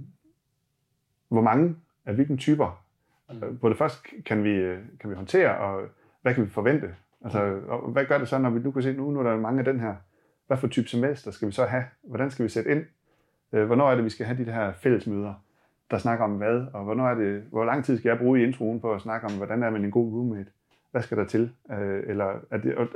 [1.28, 2.84] hvor mange af hvilke typer.
[3.32, 3.58] Mm.
[3.58, 5.88] På det første kan vi, kan vi håndtere, og
[6.22, 6.94] hvad kan vi forvente?
[7.24, 9.36] Altså, og hvad gør det så, når vi nu kan se, nu, nu er der
[9.36, 9.94] mange af den her,
[10.46, 11.84] hvad for type semester skal vi så have?
[12.02, 12.84] Hvordan skal vi sætte ind?
[13.52, 15.34] Øh, hvornår er det, vi skal have de her fællesmøder,
[15.90, 16.66] der snakker om hvad?
[16.72, 19.26] Og hvornår er det, hvor lang tid skal jeg bruge i introen på at snakke
[19.26, 20.50] om, hvordan er man en god roommate?
[20.90, 21.50] Hvad skal der til?
[21.72, 22.86] Øh, eller er det, og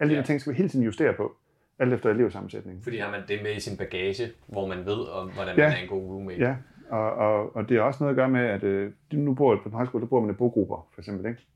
[0.00, 1.36] alle de her ting skal vi hele tiden justere på
[1.78, 2.82] alt efter elevsammensætning.
[2.82, 5.62] Fordi har man det med i sin bagage, hvor man ved, om, hvordan ja.
[5.62, 6.38] man er en god roommate.
[6.38, 6.56] Ja,
[6.90, 9.68] og, og, og det har også noget at gøre med, at øh, nu bor på
[9.68, 11.30] en højskole, der bor man i bogrupper, for eksempel.
[11.30, 11.46] Ikke?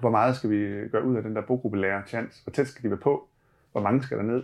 [0.00, 2.44] Hvor meget skal vi gøre ud af den der boggruppelærer chance?
[2.44, 3.30] Hvor tæt skal de være på?
[3.72, 4.42] hvor mange skal der ned,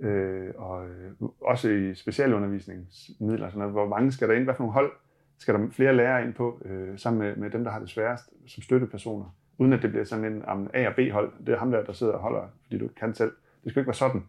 [0.00, 4.62] øh, og øh, også i specialundervisningsmidler, sådan noget, hvor mange skal der ind, hvad for
[4.62, 4.92] nogle hold
[5.42, 8.30] skal der flere lærere ind på, øh, sammen med, med dem, der har det sværest,
[8.46, 11.32] som støttepersoner, uden at det bliver sådan en um, A- og B-hold.
[11.46, 13.32] Det er ham der, der sidder og holder, fordi du kan selv.
[13.64, 14.22] Det skal ikke være sådan.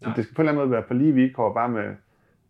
[0.00, 0.14] Nej.
[0.16, 1.94] Det skal på en eller anden måde være på lige vilkår, bare med,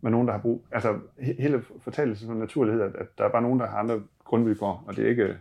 [0.01, 0.65] med nogen, der har brug.
[0.71, 4.83] Altså hele fortællelsen om naturlighed, at, at der er bare nogen, der har andre grundvilkår,
[4.87, 5.37] og det er ikke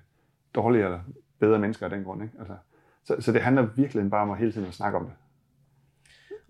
[0.54, 1.00] dårligere eller
[1.38, 2.22] bedre mennesker af den grund.
[2.22, 2.34] Ikke?
[2.38, 2.54] Altså,
[3.04, 5.12] så, så det handler virkelig bare om at hele tiden at snakke om det.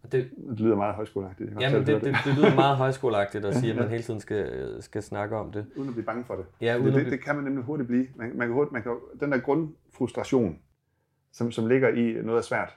[0.04, 1.50] Og det, det lyder meget højskoleagtigt.
[1.60, 4.76] Ja, men det, det, det, lyder meget højskoleagtigt at sige, at man hele tiden skal,
[4.80, 5.66] skal snakke om det.
[5.76, 6.44] Uden at blive bange for det.
[6.60, 8.06] Ja, uden det, det, det kan man nemlig hurtigt blive.
[8.16, 10.58] Man, man kan hurtigt, man kan, den der grundfrustration,
[11.32, 12.76] som, som ligger i noget er svært,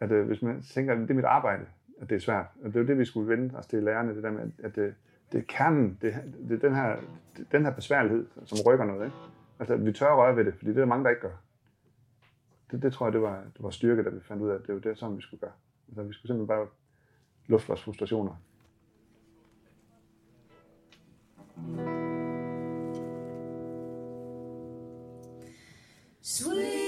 [0.00, 1.64] at øh, hvis man tænker, at det er mit arbejde,
[2.00, 2.46] at det er svært.
[2.62, 4.76] Og det er jo det, vi skulle vende os til lærerne, det der med, at
[4.76, 4.94] det,
[5.32, 6.14] det er kernen, det,
[6.48, 6.96] det er den her,
[7.52, 9.04] den her besværlighed, som rykker noget.
[9.04, 9.16] Ikke?
[9.58, 11.36] Altså, vi tør røre ved det, fordi det er der mange, der ikke gør.
[12.70, 14.66] Det, det tror jeg, det var, det var styrke, da vi fandt ud af, at
[14.66, 15.52] det var det, sådan vi skulle gøre.
[15.88, 16.68] Altså, vi skulle simpelthen bare
[17.46, 18.36] lufte vores frustrationer.
[26.22, 26.85] Sweet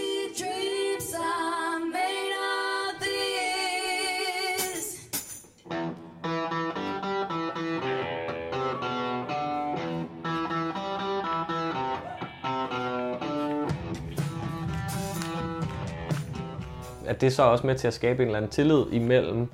[17.09, 19.49] Er det så også med til at skabe en eller anden tillid imellem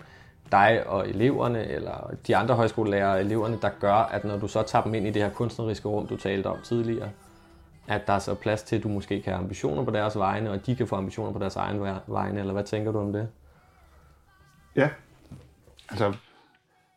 [0.53, 4.62] dig og eleverne, eller de andre højskolelærere og eleverne, der gør, at når du så
[4.62, 7.11] tager dem ind i det her kunstneriske rum, du talte om tidligere,
[7.88, 10.51] at der er så plads til, at du måske kan have ambitioner på deres vegne,
[10.51, 13.29] og de kan få ambitioner på deres egen vegne, eller hvad tænker du om det?
[14.77, 14.88] Ja,
[15.90, 16.12] altså...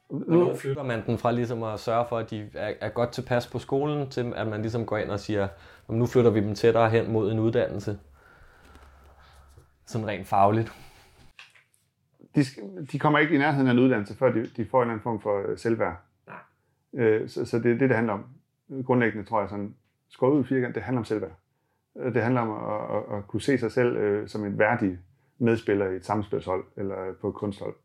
[0.10, 3.48] Nu flytter man den fra ligesom at sørge for, at de er, er godt tilpas
[3.48, 5.48] på skolen, til at man ligesom går ind og siger,
[5.88, 7.98] nu flytter vi dem tættere hen mod en uddannelse.
[9.88, 10.74] Sådan rent fagligt
[12.38, 12.44] de,
[12.92, 15.04] de kommer ikke i nærheden af en uddannelse, før de, de får en eller anden
[15.04, 15.96] form for øh, selvværd.
[16.28, 17.06] Nej.
[17.06, 18.26] Øh, så, så det er det, det handler om.
[18.86, 19.76] Grundlæggende tror jeg sådan,
[20.10, 21.32] skåret ud firkant, det handler om selvværd.
[21.98, 25.00] Øh, det handler om at, at, at kunne se sig selv øh, som en værdig
[25.38, 27.76] medspiller i et samspilshold eller på et kunsthold.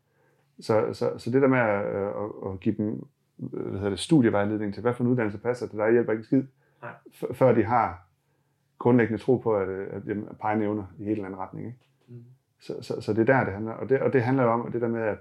[0.59, 3.05] Så, så, så det der med at, at, at give dem
[3.37, 6.43] hvad hedder det, studievejledning til, hvad for en uddannelse passer til dig, hjælper ikke skid,
[6.81, 6.91] Nej.
[7.33, 8.07] før de har
[8.79, 11.67] grundlæggende tro på, at, at, at pege nævner i en eller anden retning.
[11.67, 11.79] Ikke?
[12.07, 12.23] Mm.
[12.59, 13.71] Så, så, så det er der, det handler.
[13.71, 15.17] Og det, og det handler jo om det der med at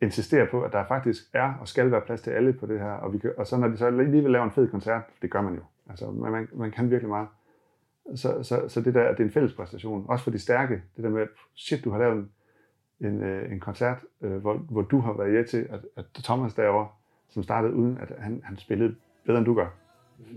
[0.00, 2.90] insistere på, at der faktisk er og skal være plads til alle på det her.
[2.90, 5.40] Og, vi kan, og så når de så alligevel laver en fed koncert, det gør
[5.40, 5.60] man jo.
[5.90, 7.28] Altså, man, man kan virkelig meget.
[8.14, 10.06] Så, så, så det der, det er en fælles præstation.
[10.08, 10.82] Også for de stærke.
[10.96, 14.82] Det der med, shit, du har lavet en, en, øh, en koncert, øh, hvor, hvor
[14.82, 16.88] du har været hjælp til, at, at Thomas derovre,
[17.28, 19.68] som startede uden, at han, han spillede bedre, end du gør.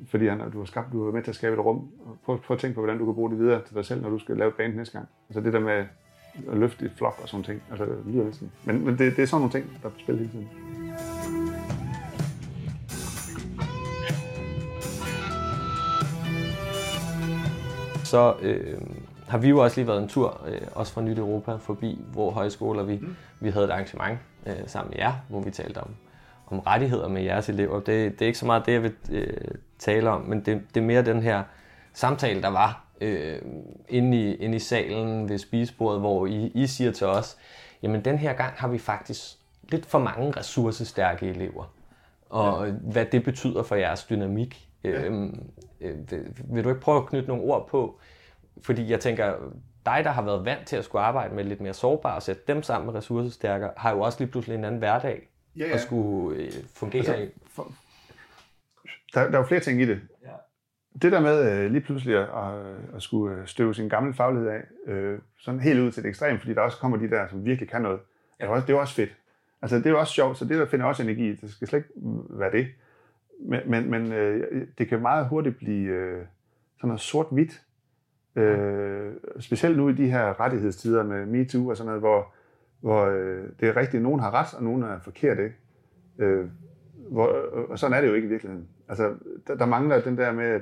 [0.08, 1.92] Fordi han, du har skabt, du har med til at skabe et rum.
[2.26, 4.10] Prøv, prøv at tænke på, hvordan du kan bruge det videre til dig selv, når
[4.10, 5.08] du skal lave band næste gang.
[5.30, 5.86] Altså det der med,
[6.52, 7.62] at løfte et flok og sådan ting.
[7.70, 8.52] Altså, det lyder næsten.
[8.66, 10.50] Men, men det, det er sådan nogle ting, der er på spil hele tiden.
[18.04, 18.82] Så øh,
[19.28, 22.32] har vi jo også lige været en tur, øh, også fra Nyt Europa, forbi hvor
[22.32, 23.16] højskoler vi, mm.
[23.40, 25.90] vi havde et arrangement øh, sammen med jer, hvor vi talte om,
[26.52, 27.76] om rettigheder med jeres elever.
[27.76, 29.38] Det, det er ikke så meget det, jeg vil øh,
[29.80, 31.44] tale om, men det, det er mere den her
[31.94, 33.42] samtale, der var øh,
[33.90, 37.38] inde, i, inde i salen ved spisebordet, hvor I, I siger til os,
[37.84, 39.22] jamen den her gang har vi faktisk
[39.64, 41.74] lidt for mange ressourcestærke elever.
[42.30, 42.74] Og ja.
[42.74, 44.68] hvad det betyder for jeres dynamik.
[44.84, 44.90] Ja.
[44.90, 45.50] Øhm,
[45.82, 45.98] øh,
[46.44, 48.00] vil du ikke prøve at knytte nogle ord på?
[48.62, 49.34] Fordi jeg tænker,
[49.86, 52.42] dig, der har været vant til at skulle arbejde med lidt mere sårbare og sætte
[52.48, 55.28] dem sammen med ressourcestærkere, har jo også lige pludselig en anden hverdag
[55.60, 55.74] ja, ja.
[55.74, 57.30] at skulle øh, fungere altså, i.
[57.48, 57.72] For,
[59.14, 60.02] der, der er jo flere ting i det.
[60.24, 60.30] Ja
[61.02, 62.28] det der med øh, lige pludselig at,
[62.96, 66.40] at skulle øh, støve sin gamle faglighed af, øh, sådan helt ud til det ekstrem,
[66.40, 68.00] fordi der også kommer de der, som virkelig kan noget,
[68.40, 68.46] ja.
[68.46, 69.16] det, er også, det er også fedt.
[69.62, 71.90] Altså, det er også sjovt, så det der finder også energi Det skal slet ikke
[72.30, 72.68] være det.
[73.40, 76.26] Men, men, men øh, det kan meget hurtigt blive øh,
[76.78, 77.62] sådan noget sort-hvidt.
[78.36, 82.34] Øh, specielt nu i de her rettighedstider med MeToo og sådan noget, hvor,
[82.80, 85.56] hvor øh, det er rigtigt, at nogen har ret, og nogen er forkert, ikke?
[86.18, 86.50] Øh,
[87.10, 87.28] hvor,
[87.70, 88.68] og sådan er det jo ikke i virkeligheden.
[88.88, 89.16] Altså,
[89.48, 90.62] der, der mangler den der med, at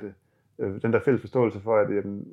[0.59, 2.27] øh, den der fælles forståelse for, at jamen,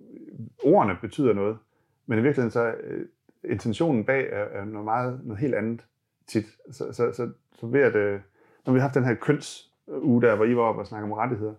[0.64, 1.58] ordene betyder noget,
[2.06, 3.06] men i virkeligheden så øh,
[3.44, 5.86] intentionen bag er, er noget, meget, noget helt andet
[6.26, 6.46] tit.
[6.70, 8.20] Så, så, så, så ved at, øh,
[8.66, 11.12] når vi har haft den her kønsuge der, hvor I var oppe og snakke om
[11.12, 11.54] rettigheder,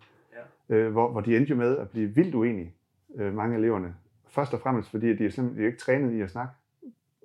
[0.70, 0.76] ja.
[0.76, 2.74] øh, hvor, hvor de endte jo med at blive vildt uenige,
[3.16, 3.96] øh, mange af eleverne.
[4.28, 6.54] Først og fremmest fordi, at de er simpelthen de er ikke trænet i at snakke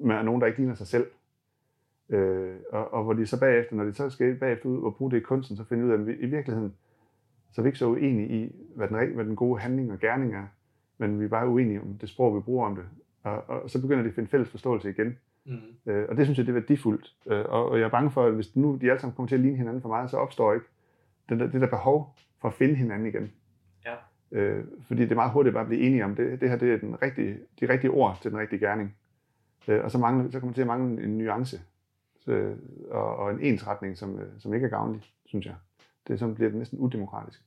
[0.00, 1.06] med nogen, der ikke ligner sig selv.
[2.08, 5.10] Øh, og, og hvor de så bagefter, når de så skal bagefter ud og bruge
[5.10, 6.74] det i kunsten, så finder ud af, at vi, i virkeligheden,
[7.52, 10.34] så er vi ikke så uenige i, hvad den, hvad den gode handling og gerning
[10.34, 10.46] er,
[10.98, 12.84] men vi er bare uenige om det sprog, vi bruger om det.
[13.22, 15.18] Og, og så begynder de at finde fælles forståelse igen.
[15.44, 15.92] Mm.
[15.92, 17.14] Øh, og det synes jeg, det er værdifuldt.
[17.26, 19.34] Øh, og, og jeg er bange for, at hvis nu de alle sammen kommer til
[19.34, 20.66] at ligne hinanden for meget, så opstår ikke
[21.28, 23.32] den der, det der behov for at finde hinanden igen.
[23.86, 23.94] Ja.
[24.32, 26.72] Øh, fordi det er meget hurtigt bare at blive enige om, det, det her det
[26.72, 28.96] er den rigtige, de rigtige ord til den rigtige gerning.
[29.68, 31.60] Øh, og så, mangler, så kommer det til at mangle en nuance
[32.20, 32.54] så,
[32.90, 35.54] og, og en ensretning, som, øh, som ikke er gavnlig, synes jeg.
[36.08, 37.44] Det som bliver næsten udemokratisk.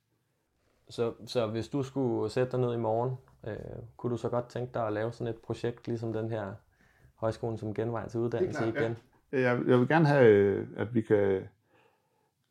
[0.89, 3.15] Så, så hvis du skulle sætte dig ned i morgen,
[3.47, 3.55] øh,
[3.97, 6.53] kunne du så godt tænke dig at lave sådan et projekt, ligesom den her
[7.15, 8.95] højskolen som genvej til uddannelse klart, igen?
[9.31, 9.39] Ja.
[9.39, 11.47] Jeg, jeg vil gerne have, øh, at vi kan...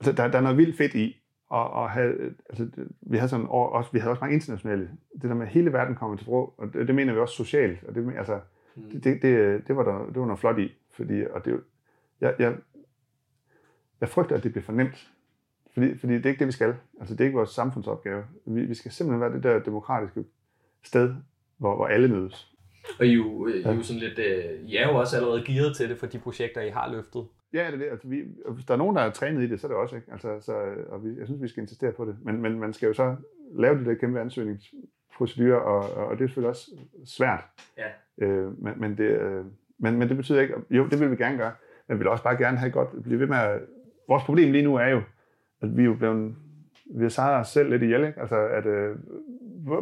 [0.01, 1.22] Altså, der, der er noget vildt fedt i
[1.55, 2.35] at, at have...
[2.48, 2.68] Altså,
[3.01, 4.90] vi havde, sådan, også, vi havde også mange internationale...
[5.14, 7.35] Det der med, at hele verden kommer til brug, og det, det mener vi også
[7.35, 7.85] socialt.
[7.85, 8.40] Og det, altså,
[8.76, 8.90] mm.
[8.90, 10.72] det, det, det, det, var der, det var noget flot i.
[10.90, 11.61] Fordi, og det,
[12.20, 12.56] jeg, jeg,
[14.00, 15.12] jeg frygter, at det bliver for nemt.
[15.72, 16.74] Fordi, fordi det er ikke det, vi skal.
[17.00, 18.24] Altså, det er ikke vores samfundsopgave.
[18.46, 20.24] Vi, vi skal simpelthen være det der demokratiske
[20.82, 21.14] sted,
[21.58, 22.52] hvor, hvor alle mødes.
[23.00, 25.76] Og I jo, I er jo sådan lidt, øh, I er jo også allerede gearet
[25.76, 27.26] til det for de projekter, I har løftet.
[27.52, 27.85] Ja, det er det.
[27.85, 28.22] Altså, vi,
[28.54, 29.96] hvis der er nogen, der er trænet i det, så er det også.
[29.96, 30.12] Ikke?
[30.12, 30.52] Altså, så,
[30.88, 32.16] og vi, jeg synes, vi skal insistere på det.
[32.22, 33.16] Men, men man skal jo så
[33.54, 34.20] lave de der kæmpe
[35.20, 36.70] ansøgningsprocedurer, og, og det er selvfølgelig også
[37.05, 37.44] svært.
[37.79, 38.27] Ja.
[38.27, 39.44] Øh, men, men, det, øh,
[39.79, 41.53] men, men det betyder ikke, jo, det vil vi gerne gøre,
[41.88, 43.61] men vi vil også bare gerne have godt, blive ved med at,
[44.09, 45.03] vores problem lige nu er jo,
[45.62, 46.35] at vi er jo blevet,
[46.94, 48.20] vi har sejret os selv lidt ihjel, ikke?
[48.20, 48.96] Altså, at, øh,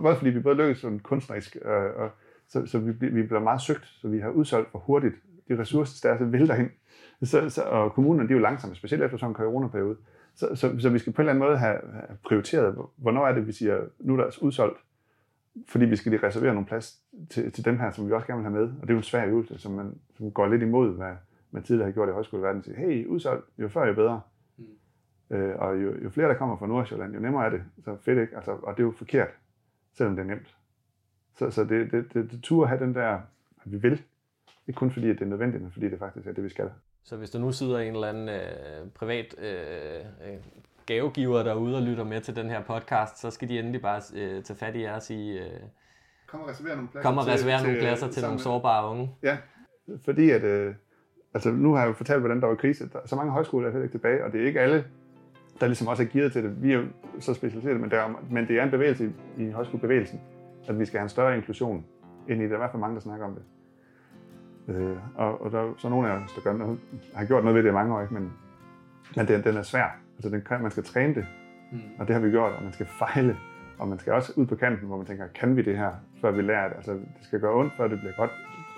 [0.02, 2.10] både fordi vi både lykkes sådan kunstnerisk, øh, og
[2.48, 5.14] så, så vi, vi bliver meget søgt, så vi har udsolgt for hurtigt.
[5.48, 6.70] De ressourcer, der er, så vælter ind.
[7.22, 9.96] Så, så, og kommunerne, de er jo langsomme, specielt efter sådan en coronaperiode.
[10.34, 13.32] Så, så, så vi skal på en eller anden måde have, have prioriteret, hvornår er
[13.32, 14.78] det, vi siger, nu er der udsolgt,
[15.68, 18.42] fordi vi skal lige reservere nogle plads til, til dem her, som vi også gerne
[18.42, 18.74] vil have med.
[18.74, 21.12] Og det er jo en svær øvelse, som, man, som går lidt imod, hvad
[21.50, 22.64] man tidligere har gjort i højskoleverdenen.
[22.64, 24.20] Siger, hey, udsolgt, jo før jo bedre.
[24.56, 25.36] Mm.
[25.36, 27.62] Øh, og jo, jo flere, der kommer fra Nordsjælland, jo nemmere er det.
[27.84, 28.36] Så fedt, ikke?
[28.36, 29.28] Altså, og det er jo forkert,
[29.94, 30.56] selvom det er nemt.
[31.38, 33.20] Så, så det, det, det, det turde have den der,
[33.64, 34.02] at vi vil.
[34.66, 36.70] Ikke kun fordi, at det er nødvendigt, men fordi det faktisk er det, vi skal.
[37.04, 40.34] Så hvis der nu sidder en eller anden øh, privat øh,
[40.80, 44.00] øh, gavegiver derude og lytter med til den her podcast, så skal de endelig bare
[44.16, 45.40] øh, tage fat i jer og sige...
[45.40, 45.50] Øh,
[46.26, 48.90] kom og reservere nogle pladser, kom og reservere til, nogle pladser til, til nogle sårbare
[48.90, 49.14] unge.
[49.22, 49.36] Ja,
[50.04, 50.42] fordi at...
[50.42, 50.74] Øh,
[51.34, 52.88] altså nu har jeg jo fortalt, hvordan der var krise.
[52.92, 54.84] Der er så mange højskoler, er ikke tilbage, og det er ikke alle,
[55.60, 56.62] der ligesom også er gearet til det.
[56.62, 56.84] Vi er jo
[57.20, 60.20] så specialiseret, men, der er, men det er en bevægelse i, i højskolebevægelsen
[60.68, 61.84] at vi skal have en større inklusion
[62.28, 62.50] ind i det.
[62.50, 63.42] Der er i hvert fald mange, der snakker om det.
[64.74, 66.80] Øh, og, og der er så nogle af os, der gør noget,
[67.14, 68.14] har gjort noget ved det i mange år, ikke?
[68.14, 68.32] men,
[69.16, 69.98] men den, den er svær.
[70.20, 71.26] Altså, den kan, man skal træne det,
[71.72, 71.80] mm.
[71.98, 73.36] og det har vi gjort, og man skal fejle,
[73.78, 76.30] og man skal også ud på kanten, hvor man tænker, kan vi det her, før
[76.30, 76.76] vi lærer det?
[76.76, 78.30] Altså, det skal gøre ondt, før det bliver godt.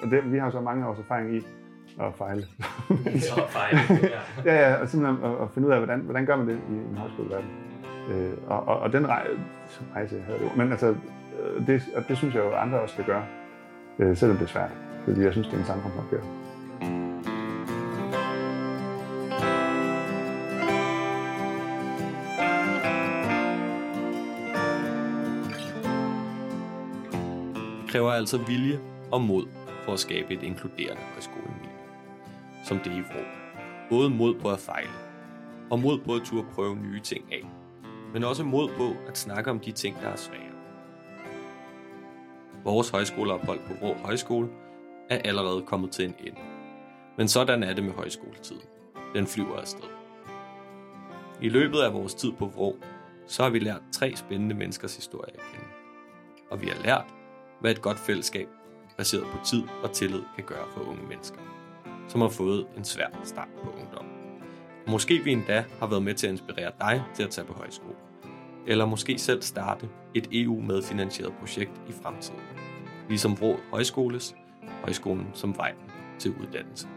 [0.03, 1.43] Og det, vi har så mange års erfaring i
[2.01, 2.43] at fejle.
[4.45, 4.53] ja.
[4.53, 6.73] ja, ja, og simpelthen at, at finde ud af, hvordan, hvordan gør man det i
[6.73, 7.51] en højskoleverden.
[8.11, 10.57] Øh, og, og, og den rejse, jeg havde det.
[10.57, 10.95] Men altså,
[11.43, 13.25] Øh, det, og det synes jeg jo, andre også skal gøre,
[13.99, 14.71] øh, selvom det er svært.
[15.05, 16.23] Fordi jeg synes, det er en samfundsopgave.
[27.93, 29.47] Kræver altså vilje og mod
[29.85, 31.71] for at skabe et inkluderende højskolemiljø,
[32.65, 33.25] som det i Vrå.
[33.91, 34.91] Både mod på at fejle,
[35.71, 37.51] og mod på at turde prøve nye ting af,
[38.13, 40.53] men også mod på at snakke om de ting, der er svære.
[42.65, 44.49] Vores højskoleophold på Vrå Højskole
[45.11, 46.41] er allerede kommet til en ende.
[47.19, 48.63] Men sådan er det med højskoletiden.
[49.15, 49.89] Den flyver afsted.
[51.41, 52.77] I løbet af vores tid på Vrå,
[53.27, 55.67] så har vi lært tre spændende menneskers historie at kende.
[56.51, 57.05] Og vi har lært,
[57.63, 58.49] hvad et godt fællesskab,
[58.97, 61.39] baseret på tid og tillid, kan gøre for unge mennesker,
[62.09, 64.07] som har fået en svær start på ungdom.
[64.89, 67.95] Måske vi endda har været med til at inspirere dig til at tage på højskole
[68.67, 72.41] eller måske selv starte et EU-medfinansieret projekt i fremtiden.
[73.09, 74.35] Ligesom Vrå Højskoles,
[74.83, 75.75] højskolen som vej
[76.19, 76.89] til uddannelse.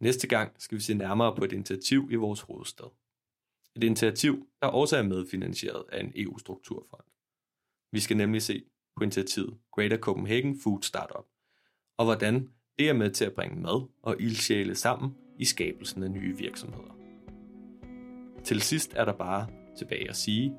[0.00, 2.99] Næste gang skal vi se nærmere på et initiativ i vores hovedstad.
[3.80, 7.02] Et initiativ, der også er medfinansieret af en EU-strukturfond.
[7.92, 8.62] Vi skal nemlig se
[8.96, 11.24] på initiativet Greater Copenhagen Food Startup,
[11.98, 16.10] og hvordan det er med til at bringe mad og ildsjæle sammen i skabelsen af
[16.10, 16.96] nye virksomheder.
[18.44, 19.46] Til sidst er der bare
[19.78, 20.56] tilbage at sige,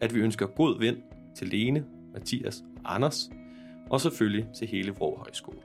[0.00, 0.96] at vi ønsker god vind
[1.36, 3.30] til Lene, Mathias og Anders,
[3.90, 5.60] og selvfølgelig til hele Vrå Højskole.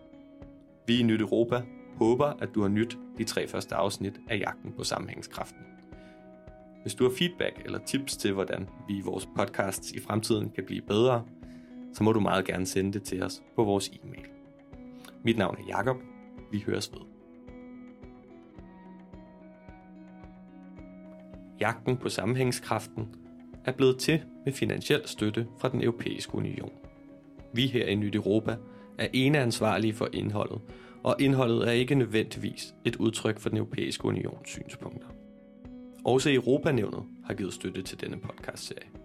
[0.88, 1.64] Vi i Nyt Europa
[1.96, 5.74] håber, at du har nyt de tre første afsnit af Jagten på Sammenhængskraften.
[6.84, 10.66] Hvis du har feedback eller tips til, hvordan vi i vores podcasts i fremtiden kan
[10.66, 11.26] blive bedre,
[11.94, 14.26] så må du meget gerne sende det til os på vores e-mail.
[15.24, 15.98] Mit navn er Jakob.
[16.52, 17.02] Vi høres ved.
[21.60, 23.08] Jagten på sammenhængskraften
[23.66, 26.72] er blevet til med finansiel støtte fra den europæiske union.
[27.54, 28.56] Vi her i Nyt Europa
[28.98, 30.62] er ene ansvarlige for indholdet,
[31.04, 35.08] og indholdet er ikke nødvendigvis et udtryk for den europæiske unions synspunkter.
[36.06, 39.03] Også Europanævnet har givet støtte til denne podcastserie.